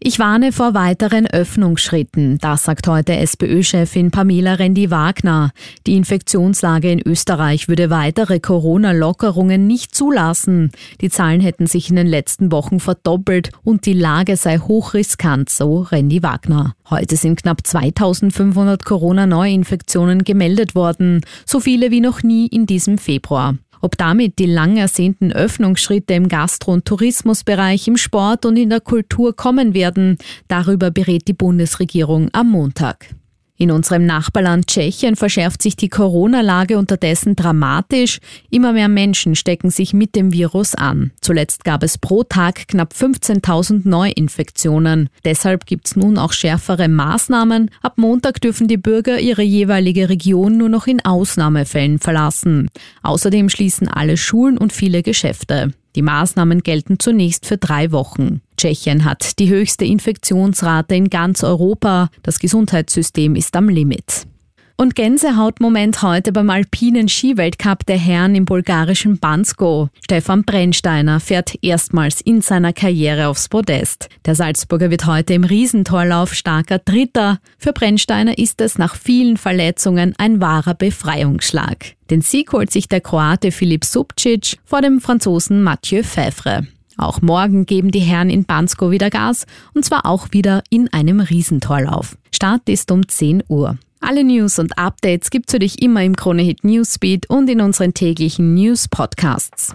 [0.00, 5.50] Ich warne vor weiteren Öffnungsschritten, das sagt heute SPÖ-Chefin Pamela Rendi-Wagner.
[5.88, 10.70] Die Infektionslage in Österreich würde weitere Corona-Lockerungen nicht zulassen.
[11.00, 15.80] Die Zahlen hätten sich in den letzten Wochen verdoppelt und die Lage sei hochriskant, so
[15.80, 16.74] Rendi-Wagner.
[16.90, 23.56] Heute sind knapp 2500 Corona-Neuinfektionen gemeldet worden, so viele wie noch nie in diesem Februar.
[23.80, 28.80] Ob damit die lang ersehnten Öffnungsschritte im Gastro- und Tourismusbereich, im Sport und in der
[28.80, 33.17] Kultur kommen werden, darüber berät die Bundesregierung am Montag.
[33.60, 38.20] In unserem Nachbarland Tschechien verschärft sich die Corona-Lage unterdessen dramatisch.
[38.50, 41.10] Immer mehr Menschen stecken sich mit dem Virus an.
[41.20, 45.10] Zuletzt gab es pro Tag knapp 15.000 Neuinfektionen.
[45.24, 47.72] Deshalb gibt es nun auch schärfere Maßnahmen.
[47.82, 52.70] Ab Montag dürfen die Bürger ihre jeweilige Region nur noch in Ausnahmefällen verlassen.
[53.02, 55.72] Außerdem schließen alle Schulen und viele Geschäfte.
[55.98, 58.40] Die Maßnahmen gelten zunächst für drei Wochen.
[58.56, 62.08] Tschechien hat die höchste Infektionsrate in ganz Europa.
[62.22, 64.28] Das Gesundheitssystem ist am Limit.
[64.76, 69.88] Und Gänsehautmoment heute beim alpinen Skiweltcup der Herren im bulgarischen Bansko.
[70.04, 74.08] Stefan Brennsteiner fährt erstmals in seiner Karriere aufs Podest.
[74.24, 77.40] Der Salzburger wird heute im Riesentorlauf starker Dritter.
[77.58, 81.97] Für Brennsteiner ist es nach vielen Verletzungen ein wahrer Befreiungsschlag.
[82.10, 86.66] Den Sieg holt sich der Kroate Filip Subcic vor dem Franzosen Mathieu Fevre.
[86.96, 91.20] Auch morgen geben die Herren in Bansko wieder Gas und zwar auch wieder in einem
[91.20, 92.16] Riesentorlauf.
[92.32, 93.76] Start ist um 10 Uhr.
[94.00, 98.54] Alle News und Updates gibt's für dich immer im Kronehit Newsbeat und in unseren täglichen
[98.54, 99.74] News Podcasts.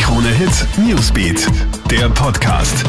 [0.00, 1.46] Kronehit Newsbeat,
[1.90, 2.84] der Podcast.